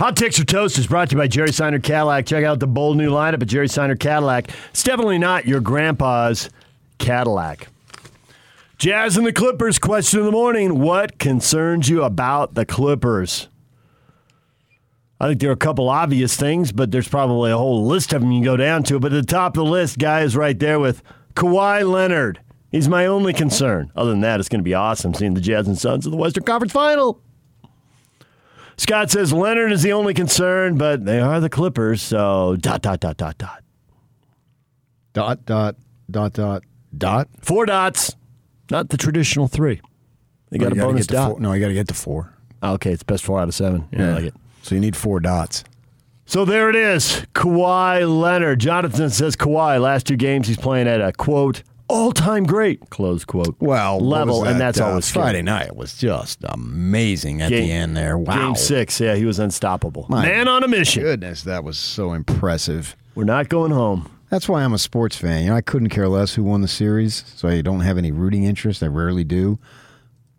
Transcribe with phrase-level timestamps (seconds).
[0.00, 2.24] Hot Ticks or Toast is brought to you by Jerry Seiner Cadillac.
[2.24, 4.48] Check out the bold new lineup at Jerry Seiner Cadillac.
[4.70, 6.48] It's definitely not your grandpa's
[6.96, 7.68] Cadillac.
[8.78, 10.78] Jazz and the Clippers question of the morning.
[10.78, 13.48] What concerns you about the Clippers?
[15.20, 18.22] I think there are a couple obvious things, but there's probably a whole list of
[18.22, 18.98] them you can go down to.
[18.98, 21.02] But at the top of the list, guy is right there with
[21.34, 22.40] Kawhi Leonard.
[22.70, 23.92] He's my only concern.
[23.94, 26.16] Other than that, it's going to be awesome seeing the Jazz and Suns in the
[26.16, 27.20] Western Conference Final.
[28.80, 32.98] Scott says Leonard is the only concern, but they are the Clippers, so dot, dot,
[32.98, 33.62] dot, dot, dot.
[35.12, 35.76] Dot, dot,
[36.10, 36.62] dot, dot,
[36.96, 37.28] dot.
[37.42, 38.16] Four dots,
[38.70, 39.82] not the traditional three.
[40.48, 41.32] They got Oh, a gotta bonus dot.
[41.32, 41.40] Four.
[41.40, 42.32] No, you got to get to four.
[42.62, 43.86] Oh, okay, it's best four out of seven.
[43.92, 44.34] Yeah, I like it.
[44.62, 45.62] So you need four dots.
[46.24, 47.26] So there it is.
[47.34, 48.60] Kawhi Leonard.
[48.60, 53.24] Jonathan says Kawhi, last two games he's playing at a quote, all time great, close
[53.24, 53.56] quote.
[53.58, 55.10] Well, level, was and that's uh, always.
[55.10, 58.16] Friday night was just amazing at Game- the end there.
[58.16, 58.36] Wow.
[58.36, 60.06] Game six, yeah, he was unstoppable.
[60.08, 61.02] My Man on a mission.
[61.02, 62.96] Goodness, that was so impressive.
[63.14, 64.08] We're not going home.
[64.30, 65.42] That's why I'm a sports fan.
[65.42, 68.12] You know, I couldn't care less who won the series, so I don't have any
[68.12, 68.82] rooting interest.
[68.82, 69.58] I rarely do.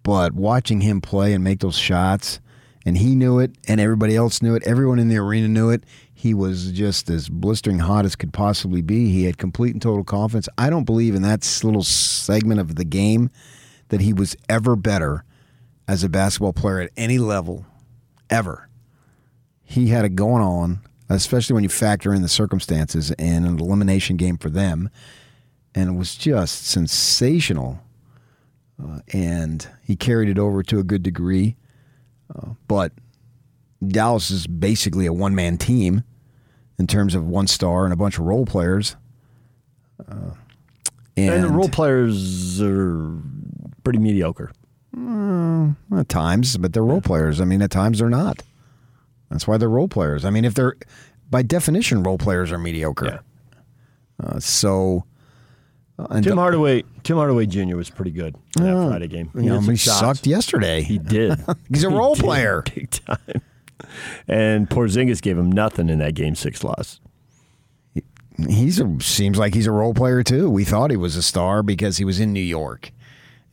[0.04, 2.40] But watching him play and make those shots,
[2.86, 5.84] and he knew it, and everybody else knew it, everyone in the arena knew it.
[6.14, 9.12] He was just as blistering hot as could possibly be.
[9.12, 10.48] He had complete and total confidence.
[10.58, 13.30] I don't believe in that little segment of the game
[13.90, 15.24] that he was ever better
[15.88, 17.66] as a basketball player at any level,
[18.30, 18.70] ever
[19.72, 24.18] he had it going on, especially when you factor in the circumstances and an elimination
[24.18, 24.90] game for them.
[25.74, 27.80] And it was just sensational.
[28.82, 31.56] Uh, and he carried it over to a good degree.
[32.34, 32.94] Uh, but
[33.86, 36.04] Dallas is basically a one man team
[36.78, 38.96] in terms of one star and a bunch of role players.
[40.00, 40.32] Uh,
[41.18, 43.12] and, And, the role players are
[43.84, 44.52] pretty mediocre.
[45.96, 47.40] At times, but they're role players.
[47.40, 48.44] I mean, at times they're not.
[49.30, 50.26] That's why they're role players.
[50.26, 50.76] I mean, if they're
[51.30, 53.06] by definition, role players are mediocre.
[54.22, 55.06] Uh, so,
[56.10, 57.76] uh, Tim Hardaway, Tim Hardaway Jr.
[57.76, 59.30] was pretty good in that Friday game.
[59.36, 60.00] you know, he shots.
[60.00, 60.82] sucked yesterday.
[60.82, 61.40] He did.
[61.70, 62.64] He's a He role player.
[62.76, 63.42] big time.
[64.28, 67.00] And Porzingis gave him nothing in that game six loss.
[68.48, 70.50] He's a, seems like he's a role player too.
[70.50, 72.92] We thought he was a star because he was in New York,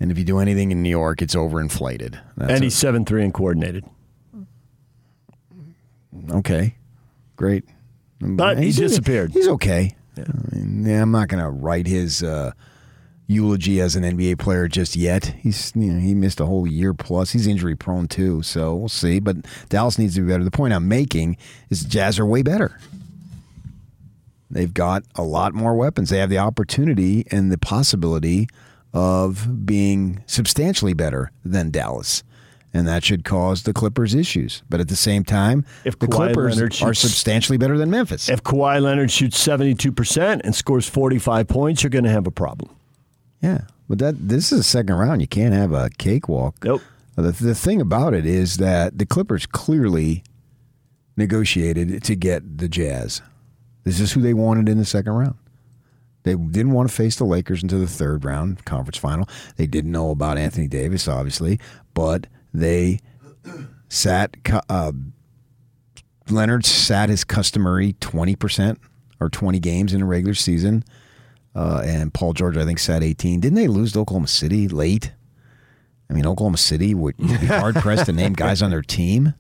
[0.01, 2.19] and if you do anything in New York, it's overinflated.
[2.37, 3.85] That's and he's seven three and coordinated.
[6.31, 6.77] okay,
[7.37, 7.65] great.
[8.21, 9.33] But he disappeared.
[9.33, 9.95] He's okay.
[10.27, 12.53] I mean, yeah, I'm not going to write his uh,
[13.27, 15.27] eulogy as an NBA player just yet.
[15.41, 17.31] He's you know he missed a whole year plus.
[17.31, 19.21] He's injury prone too, so we'll see.
[19.21, 19.37] But
[19.69, 20.45] Dallas needs to be better.
[20.45, 21.37] The point I'm making
[21.71, 22.79] is Jazz are way better.
[24.51, 26.09] They've got a lot more weapons.
[26.09, 28.49] They have the opportunity and the possibility
[28.95, 32.25] of being substantially better than Dallas.
[32.75, 34.63] And that should cause the Clippers issues.
[34.69, 38.29] But at the same time, If the Kawhi Clippers are substantially better than Memphis.
[38.29, 42.11] If Kawhi Leonard shoots seventy two percent and scores forty five points, you're going to
[42.11, 42.75] have a problem.
[43.43, 45.23] Yeah, but that this is a second round.
[45.23, 46.57] You can't have a cakewalk.
[46.63, 46.83] Nope.
[47.17, 50.23] Uh, the, the thing about it is that the Clippers clearly
[51.17, 53.23] negotiated to get the Jazz.
[53.85, 55.37] This is who they wanted in the second round.
[56.25, 59.27] They didn't want to face the Lakers into the third round conference final.
[59.57, 61.59] They didn't know about Anthony Davis, obviously,
[61.95, 63.01] but they
[63.89, 64.37] sat.
[64.69, 64.93] Uh,
[66.31, 68.79] Leonard sat his customary twenty percent
[69.21, 70.85] or twenty games in a regular season.
[71.55, 73.41] Uh, and Paul George, I think, sat 18.
[73.41, 75.13] Didn't they lose to Oklahoma City late?
[76.09, 79.35] I mean, Oklahoma City would be hard pressed to name guys on their team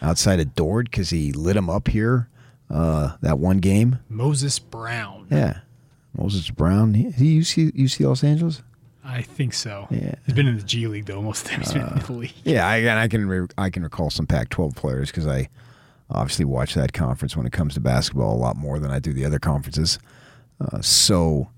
[0.00, 2.28] outside of Dort because he lit him up here
[2.70, 3.98] uh, that one game.
[4.08, 5.26] Moses Brown.
[5.30, 5.60] Yeah,
[6.16, 6.94] Moses Brown.
[6.94, 8.62] He, he UC, UC Los Angeles.
[9.04, 9.88] I think so.
[9.90, 10.10] Yeah.
[10.10, 11.20] Uh, He's been in the G League though.
[11.22, 12.32] Most of the time he's been in the league.
[12.44, 15.48] Yeah, I, and I can re- I can recall some Pac-12 players because I
[16.10, 19.12] obviously watch that conference when it comes to basketball a lot more than I do
[19.12, 19.98] the other conferences.
[20.60, 21.48] Uh, so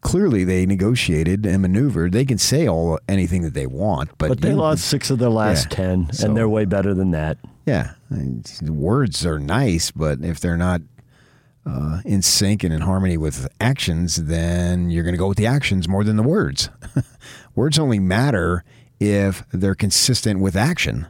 [0.00, 2.12] clearly, they negotiated and maneuvered.
[2.12, 5.18] They can say all anything that they want, but, But they you- lost six of
[5.18, 5.76] their last Yeah.
[5.76, 7.36] ten, So- and they're way better than that.
[7.66, 10.80] Yeah, I mean, words are nice, but if they're not
[11.70, 15.46] uh, in sync and in harmony with actions, then you're going to go with the
[15.46, 16.68] actions more than the words.
[17.54, 18.64] words only matter
[18.98, 21.06] if they're consistent with action.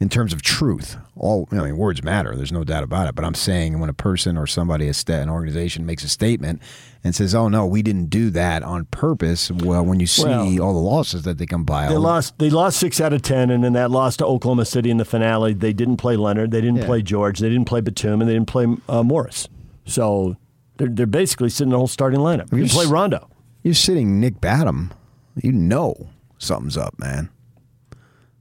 [0.00, 2.34] In terms of truth, all I mean, words matter.
[2.36, 3.14] There's no doubt about it.
[3.14, 6.60] But I'm saying when a person or somebody, a an organization, makes a statement
[7.04, 10.60] and says, "Oh no, we didn't do that on purpose," well, when you see Well,
[10.62, 12.38] all the losses that they compile, They lost.
[12.38, 15.04] They lost six out of ten, and in that loss to Oklahoma City in the
[15.04, 16.86] finale, they didn't play Leonard, they didn't Yeah.
[16.86, 19.48] play George, they didn't play Batum, and they didn't play uh, Morris.
[19.86, 20.36] So
[20.76, 22.52] they're, they're basically sitting the whole starting lineup.
[22.52, 23.28] You play Rondo.
[23.62, 24.92] You're sitting Nick Badham.
[25.40, 26.08] You know
[26.38, 27.30] something's up, man.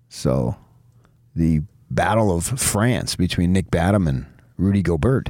[0.10, 0.56] So
[1.36, 4.26] the battle of France between Nick Batum and
[4.58, 5.30] Rudy Gobert.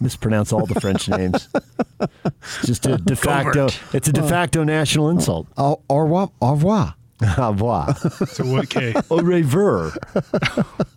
[0.00, 1.48] Mispronounce all the French names.
[2.24, 3.68] It's just a de facto.
[3.92, 5.46] It's a de facto national insult.
[5.58, 6.30] Au au revoir.
[6.40, 6.94] Au revoir.
[7.36, 7.94] Au revoir.
[8.28, 8.64] So what?
[8.64, 9.92] Okay, Au revoir.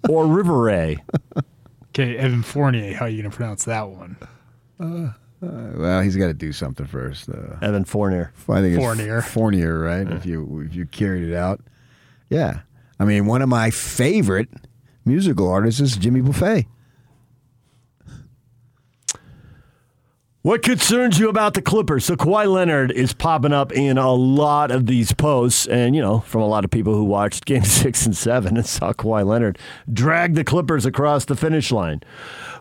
[0.09, 0.99] or Rivere.
[1.89, 2.93] okay, Evan Fournier.
[2.93, 4.15] How are you gonna pronounce that one?
[5.41, 7.27] Well, he's got to do something first.
[7.27, 8.31] Uh, Evan Fournier.
[8.47, 9.17] I think Fournier.
[9.17, 10.09] it's Fournier, right?
[10.09, 11.59] If you if you carried it out,
[12.33, 12.61] yeah.
[12.99, 14.49] I mean, one of my favorite
[15.05, 16.65] musical artists is Jimmy Buffett.
[20.41, 22.03] What concerns you about the Clippers?
[22.03, 26.19] So Kawhi Leonard is popping up in a lot of these posts, and you know,
[26.19, 29.57] from a lot of people who watched Game Six and Seven and saw Kawhi Leonard
[29.91, 32.01] drag the Clippers across the finish line.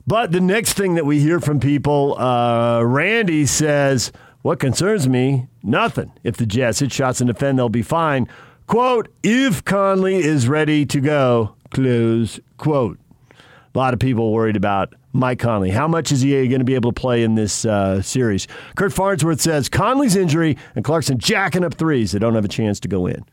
[0.07, 5.49] But the next thing that we hear from people, uh, Randy says, "What concerns me?
[5.65, 6.13] Nothing.
[6.23, 8.29] If the Jazz hit shots and defend, they'll be fine."
[8.73, 11.57] Quote: If Conley is ready to go.
[11.73, 12.99] Close quote.
[13.31, 15.69] A lot of people worried about Mike Conley.
[15.69, 18.49] How much is he going to be able to play in this uh, series?
[18.75, 22.13] Kurt Farnsworth says Conley's injury and Clarkson jacking up threes.
[22.13, 23.27] They don't have a chance to go in.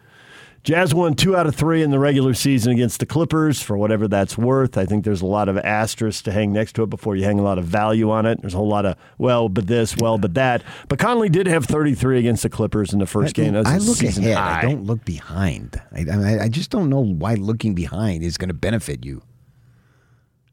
[0.63, 4.07] Jazz won two out of three in the regular season against the Clippers for whatever
[4.07, 4.77] that's worth.
[4.77, 7.39] I think there's a lot of asterisks to hang next to it before you hang
[7.39, 8.41] a lot of value on it.
[8.41, 10.63] There's a whole lot of, well, but this, well, but that.
[10.89, 13.53] But Conley did have 33 against the Clippers in the first game.
[13.53, 14.37] That was I look season ahead.
[14.37, 14.59] high.
[14.59, 15.81] I don't look behind.
[15.93, 19.21] I, I, I just don't know why looking behind is going to benefit you.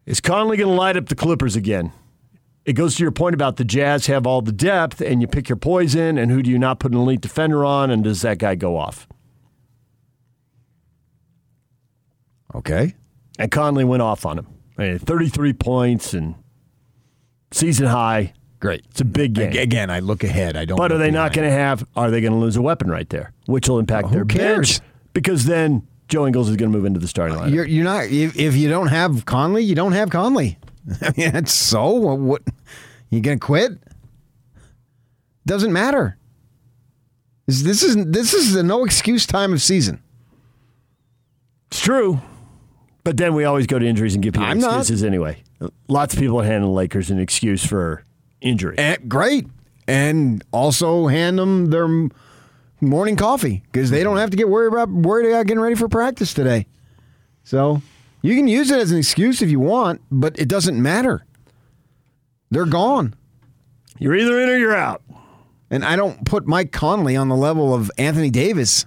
[0.07, 1.93] Is Conley going to light up the Clippers again?
[2.65, 5.49] It goes to your point about the Jazz have all the depth, and you pick
[5.49, 8.39] your poison, and who do you not put an elite defender on, and does that
[8.39, 9.09] guy go off?
[12.57, 12.95] Okay.
[13.39, 14.47] And Conley went off on him.
[14.79, 16.35] I mean, 33 points and
[17.53, 18.33] season high.
[18.59, 18.85] Great.
[18.91, 19.53] It's a big game.
[19.53, 20.57] Again, I look ahead.
[20.57, 20.79] I don't.
[20.79, 23.09] But are they not going to have, are they going to lose a weapon right
[23.11, 24.81] there, which will impact their cares?
[24.81, 24.91] bench?
[25.13, 27.53] Because then Joe Ingles is going to move into the starting lineup.
[27.53, 28.07] You're, you're not.
[28.07, 30.59] If, if you don't have Conley, you don't have Conley.
[31.03, 31.91] I mean, that's so.
[31.91, 32.19] What?
[32.19, 32.43] what
[33.11, 33.73] you gonna quit?
[35.45, 36.17] Doesn't matter.
[37.47, 40.03] This, this is this is a no excuse time of season.
[41.69, 42.21] It's true.
[43.07, 44.81] But then we always go to injuries and give people I'm not.
[44.81, 45.41] excuses anyway.
[45.87, 48.03] Lots of people hand the Lakers an excuse for
[48.41, 48.75] injury.
[48.79, 49.47] And great,
[49.87, 52.09] and also hand them their
[52.81, 55.89] morning coffee because they don't have to get worried about worried about getting ready for
[55.89, 56.67] practice today.
[57.45, 57.81] So
[58.23, 61.25] you can use it as an excuse if you want, but it doesn't matter.
[62.51, 63.15] They're gone.
[64.01, 65.03] You're either in or you're out.
[65.71, 68.85] And I don't put Mike Conley on the level of Anthony Davis.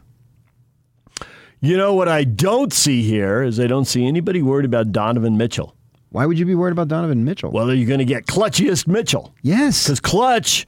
[1.62, 5.38] You know what I don't see here is I don't see anybody worried about Donovan
[5.38, 5.76] Mitchell.
[6.12, 7.52] Why would you be worried about Donovan Mitchell?
[7.52, 9.34] Well, are you going to get clutchiest Mitchell?
[9.42, 9.84] yes.
[9.84, 10.66] Because clutch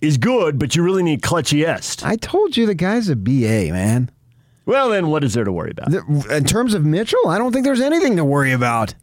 [0.00, 2.04] is good, but you really need clutchiest.
[2.04, 4.10] I told you the guy's a BA, man.
[4.66, 5.92] Well, then what is there to worry about?
[6.30, 8.94] In terms of Mitchell, I don't think there's anything to worry about.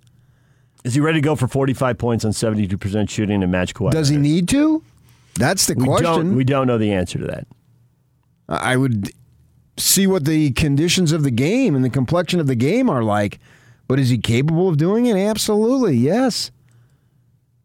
[0.83, 3.91] Is he ready to go for 45 points on 72% shooting and match Kawhi?
[3.91, 4.83] Does he need to?
[5.35, 6.03] That's the We question.
[6.05, 7.47] don't, we don't know the answer to that.
[8.49, 9.11] I would
[9.77, 13.39] see what the conditions of the game and the complexion of the game are like.
[13.87, 15.15] But is he capable of doing it?
[15.15, 16.51] Absolutely, yes.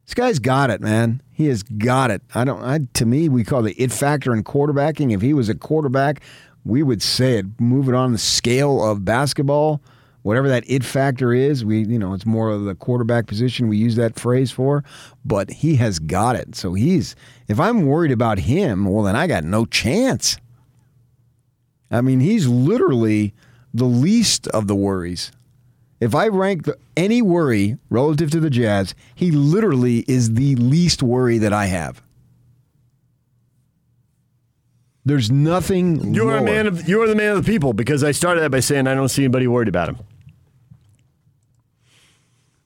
[0.04, 1.22] This guy's got it, man.
[1.30, 2.22] He has got it.
[2.34, 2.62] I don't.
[2.62, 5.12] I, to me, we call the it factor in quarterbacking.
[5.12, 6.20] If he was a quarterback,
[6.64, 7.60] we would say it.
[7.60, 9.80] Move it on the scale of basketball,
[10.22, 11.64] whatever that it factor is.
[11.64, 13.68] We, you know, it's more of the quarterback position.
[13.68, 14.84] We use that phrase for,
[15.24, 16.54] but he has got it.
[16.54, 17.16] So he's.
[17.48, 20.36] If I'm worried about him, well, then I got no chance.
[21.92, 23.34] I mean, he's literally
[23.72, 25.30] the least of the worries.
[26.00, 31.38] If I rank any worry relative to the Jazz, he literally is the least worry
[31.38, 32.02] that I have.
[35.04, 36.14] There's nothing.
[36.14, 38.60] You're a man of you're the man of the people because I started that by
[38.60, 39.98] saying I don't see anybody worried about him.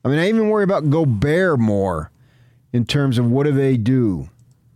[0.04, 2.11] I mean, I even worry about Gobert more
[2.73, 4.28] in terms of what do they do.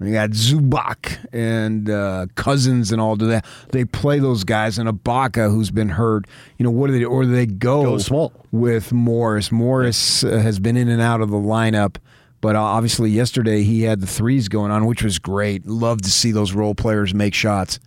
[0.03, 3.45] You got Zubac and uh, Cousins and all do that.
[3.71, 6.27] They play those guys and Ibaka, who's been hurt.
[6.57, 7.05] You know what do they?
[7.05, 8.33] Or do they go, Go small.
[8.51, 9.53] with Morris?
[9.53, 11.97] Morris uh, has been in and out of the lineup,
[12.41, 15.67] but uh, obviously yesterday he had the threes going on, which was great.
[15.67, 17.79] Love to see those role players make shots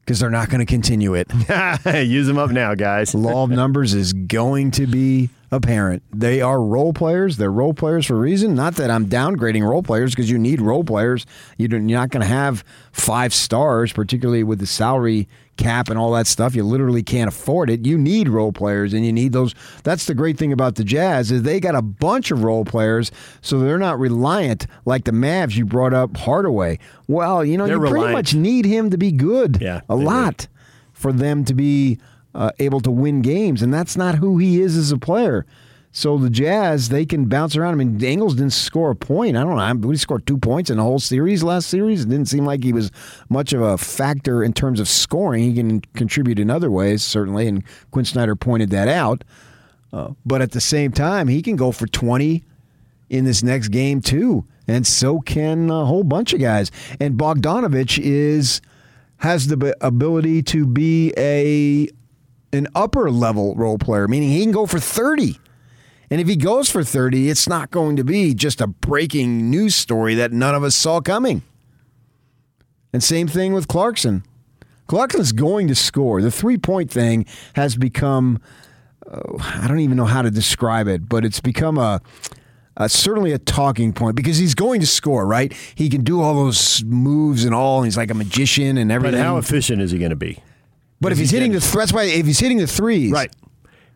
[0.00, 1.30] because they're not going to continue it.
[2.06, 3.14] Use them up now, guys.
[3.14, 6.02] law of numbers is going to be apparent.
[6.12, 7.36] They are role players.
[7.36, 8.54] They're role players for a reason.
[8.54, 11.26] Not that I'm downgrading role players because you need role players.
[11.58, 15.28] You're not going to have five stars, particularly with the salary
[15.60, 16.54] cap and all that stuff.
[16.54, 17.86] You literally can't afford it.
[17.86, 19.54] You need role players, and you need those.
[19.84, 23.12] That's the great thing about the Jazz is they got a bunch of role players,
[23.42, 25.54] so they're not reliant like the Mavs.
[25.56, 26.78] You brought up Hardaway.
[27.06, 29.58] Well, you know They're you pretty much need him to be good.
[29.60, 30.06] Yeah, a they do.
[30.06, 30.48] lot
[30.92, 31.98] for them to be
[32.34, 35.46] uh, able to win games, and that's not who he is as a player.
[35.92, 37.72] So the Jazz, they can bounce around.
[37.72, 39.36] I mean, Ingles didn't score a point.
[39.36, 39.90] I don't know.
[39.90, 42.02] He scored two points in the whole series last series.
[42.02, 42.92] It didn't seem like he was
[43.28, 45.42] much of a factor in terms of scoring.
[45.42, 49.24] He can contribute in other ways, certainly, and Quinn Snyder pointed that out.
[49.92, 52.44] Uh, but at the same time, he can go for 20
[53.08, 54.44] in this next game, too.
[54.68, 56.70] And so can a whole bunch of guys.
[57.00, 58.60] And Bogdanovich is
[59.16, 61.88] has the ability to be a
[62.52, 65.36] an upper level role player, meaning he can go for 30.
[66.10, 69.76] And if he goes for 30, it's not going to be just a breaking news
[69.76, 71.42] story that none of us saw coming.
[72.92, 74.24] And same thing with Clarkson.
[74.88, 76.20] Clarkson's going to score.
[76.20, 78.40] The three point thing has become,
[79.08, 82.00] uh, I don't even know how to describe it, but it's become a,
[82.76, 85.52] a, certainly a talking point because he's going to score, right?
[85.76, 87.78] He can do all those moves and all.
[87.78, 89.20] And he's like a magician and everything.
[89.20, 90.42] But how efficient is he going to be?
[91.00, 93.34] But if he's hitting the that's why if he's hitting the threes, right?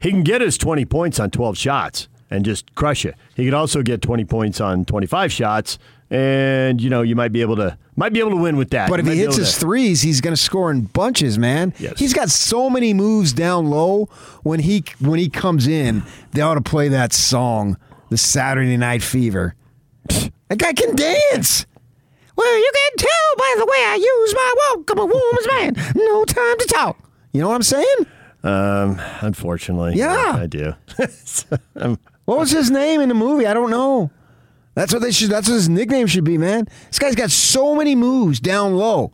[0.05, 3.15] He can get his 20 points on 12 shots and just crush you.
[3.37, 5.79] He could also get 20 points on 25 shots
[6.11, 8.91] and you know you might be able to might be able to win with that.
[8.91, 11.73] But if he hits his to, threes, he's going to score in bunches, man.
[11.79, 11.99] Yes.
[11.99, 14.11] He's got so many moves down low.
[14.43, 17.79] When he when he comes in, they ought to play that song,
[18.11, 19.55] the Saturday Night Fever.
[20.09, 21.65] that guy can dance.
[22.37, 24.91] Well, you can tell by the way I use my walk.
[24.91, 25.47] I'm a woman's
[25.79, 25.95] man.
[25.97, 26.99] No time to talk.
[27.33, 28.07] You know what I'm saying?
[28.45, 30.75] Um, unfortunately, yeah, I do.
[32.27, 33.47] what was his name in the movie?
[33.47, 34.11] I don't know.
[34.75, 35.31] That's what they should.
[35.31, 36.69] That's what his nickname should be, man.
[36.89, 39.13] This guy's got so many moves down low,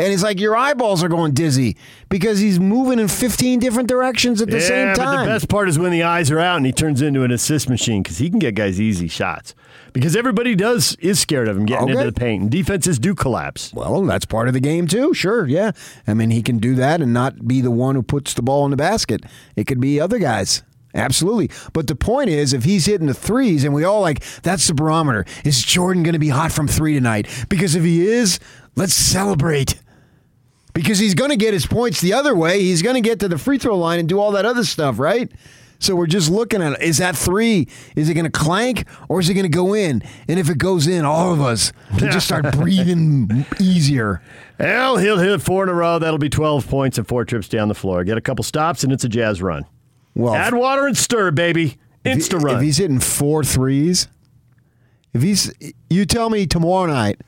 [0.00, 1.76] and it's like your eyeballs are going dizzy
[2.08, 5.16] because he's moving in 15 different directions at the yeah, same time.
[5.16, 7.30] But the best part is when the eyes are out and he turns into an
[7.30, 9.54] assist machine because he can get guys easy shots
[9.92, 11.92] because everybody does is scared of him getting okay.
[11.92, 12.42] into the paint.
[12.42, 13.72] And defenses do collapse.
[13.74, 15.12] Well, that's part of the game too.
[15.12, 15.72] Sure, yeah.
[16.06, 18.64] I mean, he can do that and not be the one who puts the ball
[18.64, 19.24] in the basket.
[19.56, 20.62] It could be other guys.
[20.94, 21.50] Absolutely.
[21.72, 24.74] But the point is, if he's hitting the threes and we all like, that's the
[24.74, 25.24] barometer.
[25.44, 27.28] Is Jordan going to be hot from three tonight?
[27.48, 28.40] Because if he is,
[28.76, 29.79] let's celebrate.
[30.72, 32.60] Because he's going to get his points the other way.
[32.60, 34.98] He's going to get to the free throw line and do all that other stuff,
[34.98, 35.30] right?
[35.80, 37.66] So we're just looking at is that three?
[37.96, 40.02] Is it going to clank or is it going to go in?
[40.28, 44.22] And if it goes in, all of us can just start breathing easier.
[44.58, 45.98] Well, he'll hit four in a row.
[45.98, 48.04] That'll be 12 points and four trips down the floor.
[48.04, 49.64] Get a couple stops and it's a jazz run.
[50.14, 51.78] Well, add water and stir, baby.
[52.04, 52.56] Insta if run.
[52.56, 54.08] If he's hitting four threes,
[55.14, 55.50] if he's,
[55.88, 57.22] you tell me tomorrow night,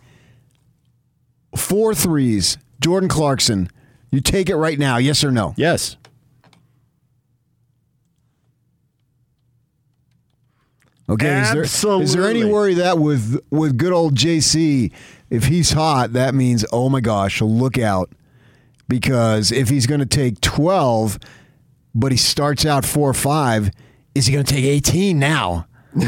[1.57, 3.71] four threes, Jordan Clarkson,
[4.11, 5.55] you take it right now, yes or no?
[5.57, 5.97] Yes.
[11.09, 14.93] Okay, is there, is there any worry that with with good old JC,
[15.31, 18.11] if he's hot, that means oh my gosh, look out,
[18.89, 21.19] because if he's going to take twelve,
[21.95, 23.71] but he starts out four or five,
[24.15, 25.67] is he going to take eighteen now?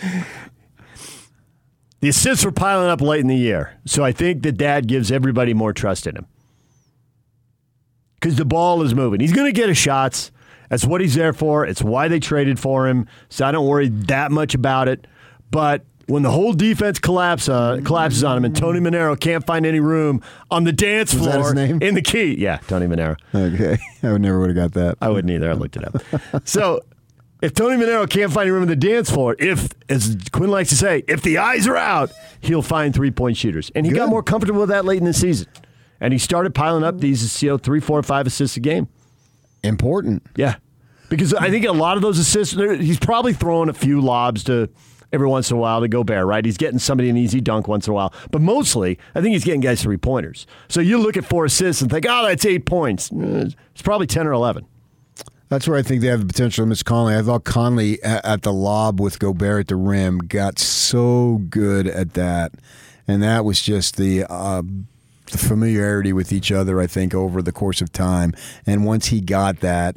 [2.00, 5.10] the assists were piling up late in the year, so I think that Dad gives
[5.10, 6.26] everybody more trust in him
[8.20, 9.20] because the ball is moving.
[9.20, 10.30] He's going to get his shots.
[10.68, 11.64] That's what he's there for.
[11.64, 13.06] It's why they traded for him.
[13.28, 15.06] So I don't worry that much about it.
[15.50, 19.64] But when the whole defense collapse, uh, collapses on him and Tony Manero can't find
[19.64, 22.36] any room on the dance Was floor in the key.
[22.36, 23.16] Yeah, Tony Manero.
[23.34, 23.78] Okay.
[24.02, 24.98] I would never would have got that.
[25.00, 25.50] I wouldn't either.
[25.50, 26.02] I looked it up.
[26.46, 26.80] so
[27.46, 30.74] if Tony Manero can't find room in the dance floor, if, as Quinn likes to
[30.74, 32.10] say, if the eyes are out,
[32.40, 33.70] he'll find three point shooters.
[33.76, 33.98] And he Good.
[33.98, 35.46] got more comfortable with that late in the season.
[36.00, 38.88] And he started piling up these, you know, three, four, five assists a game.
[39.62, 40.24] Important.
[40.34, 40.56] Yeah.
[41.08, 44.68] Because I think a lot of those assists, he's probably throwing a few lobs to
[45.12, 46.44] every once in a while to go Gobert, right?
[46.44, 48.12] He's getting somebody an easy dunk once in a while.
[48.32, 50.48] But mostly, I think he's getting guys three pointers.
[50.68, 53.12] So you look at four assists and think, oh, that's eight points.
[53.14, 54.66] It's probably 10 or 11.
[55.48, 57.16] That's where I think they have the potential to miss Conley.
[57.16, 62.14] I thought Conley at, the lob with Gobert at the rim got so good at
[62.14, 62.52] that.
[63.06, 64.24] And that was just the.
[64.28, 64.62] Uh,
[65.32, 68.32] the familiarity with each other, I think, over the course of time.
[68.64, 69.96] And once he got that,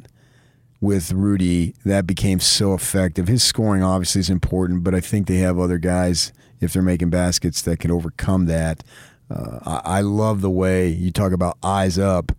[0.80, 3.28] with Rudy, that became so effective.
[3.28, 7.10] His scoring obviously is important, but I think they have other guys if they're making
[7.10, 8.82] baskets that can overcome that.
[9.30, 12.32] Uh, I, I, love the way you talk about eyes up.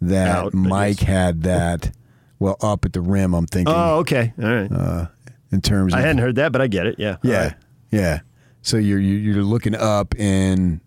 [0.00, 1.90] That Out, Mike had that.
[2.38, 3.34] Well, up at the rim.
[3.34, 3.74] I'm thinking.
[3.74, 4.70] Oh, okay, all right.
[4.70, 5.06] Uh,
[5.52, 6.96] in terms, of I of, hadn't heard that, but I get it.
[6.98, 7.54] Yeah, yeah, right.
[7.90, 8.20] yeah.
[8.62, 10.80] So you're you're looking up and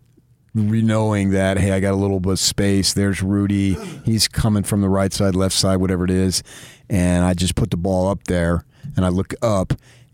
[0.53, 2.93] knowing that hey, I got a little bit of space.
[2.93, 3.75] There's Rudy.
[4.05, 6.43] He's coming from the right side, left side, whatever it is,
[6.89, 8.65] and I just put the ball up there
[8.95, 9.73] and I look up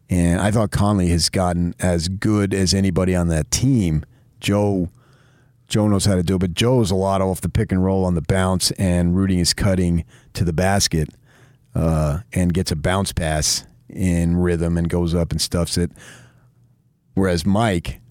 [0.10, 4.06] and I thought Conley has gotten as good as anybody on that team.
[4.40, 4.90] Joe
[5.68, 8.06] Joe knows how to do it, but Joe's a lot off the pick and roll
[8.06, 11.10] on the bounce, and Rudy is cutting to the basket
[11.76, 15.92] uh, and gets a bounce pass in rhythm and goes up and stuffs it.
[17.14, 18.02] Whereas Mike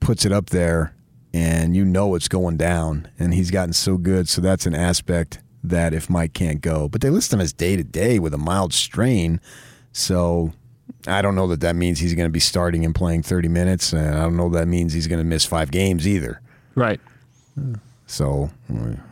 [0.00, 0.94] puts it up there,
[1.32, 4.28] and you know it's going down, and he's gotten so good.
[4.28, 7.76] So that's an aspect that if Mike can't go, but they list him as day
[7.76, 9.40] to day with a mild strain,
[9.92, 10.52] so
[11.06, 13.92] I don't know that that means he's going to be starting and playing 30 minutes,
[13.92, 16.40] and I don't know that means he's going to miss five games either.
[16.74, 17.00] Right.
[18.10, 18.50] So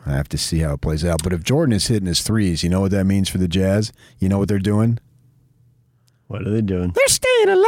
[0.05, 1.23] I have to see how it plays out.
[1.23, 3.93] But if Jordan is hitting his threes, you know what that means for the Jazz?
[4.19, 4.99] You know what they're doing?
[6.27, 6.91] What are they doing?
[6.93, 7.65] They're staying alive.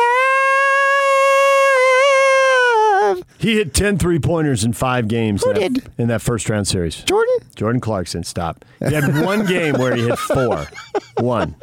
[3.37, 5.89] He hit 10 three pointers in five games Who in, that, did?
[5.97, 7.01] in that first round series.
[7.03, 7.35] Jordan?
[7.55, 8.65] Jordan Clarkson, stop.
[8.85, 10.67] He had one game where he hit four.
[11.17, 11.55] One.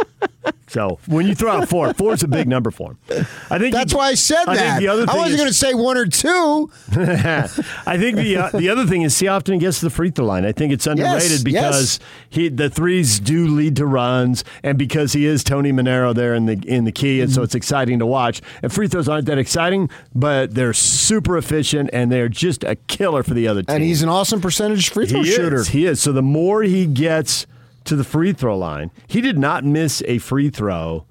[0.68, 3.26] So when you throw out four, four is a big number for him.
[3.50, 4.78] I think That's he- why I said I that.
[4.80, 6.70] the other I wasn't going to say one or two.
[6.92, 10.10] I think the uh, the other thing is see often he gets to the free
[10.10, 10.44] throw line.
[10.44, 15.12] I think it's underrated Yes, because he the threes do lead to runs, and because
[15.12, 18.06] he is Tony Manero there in the in the key, and so it's exciting to
[18.06, 18.40] watch.
[18.62, 23.22] And free throws aren't that exciting, but they're super efficient and they're just a killer
[23.22, 23.76] for the other team.
[23.76, 25.56] And he's an awesome percentage free throw he shooter.
[25.56, 26.00] Is, he is.
[26.00, 27.46] So the more he gets
[27.88, 31.06] to the free throw line, he did not miss a free throw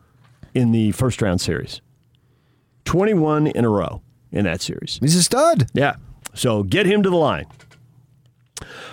[0.53, 1.81] in the first round series.
[2.85, 4.97] 21 in a row in that series.
[5.01, 5.69] He's a stud.
[5.73, 5.95] Yeah.
[6.33, 7.45] So get him to the line.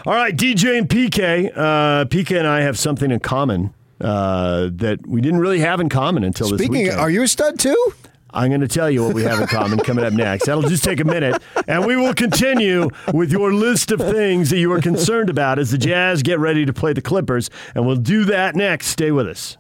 [0.06, 1.50] All right, DJ and PK.
[1.54, 5.88] Uh, PK and I have something in common uh, that we didn't really have in
[5.88, 7.00] common until this Speaking, weekend.
[7.00, 7.94] are you a stud too?
[8.34, 10.46] I'm going to tell you what we have in common coming up next.
[10.46, 11.40] That'll just take a minute.
[11.68, 15.70] And we will continue with your list of things that you are concerned about as
[15.70, 17.48] the Jazz get ready to play the Clippers.
[17.74, 18.88] And we'll do that next.
[18.88, 19.56] Stay with us.